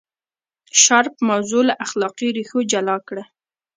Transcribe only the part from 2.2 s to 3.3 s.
ریښو جلا کړه.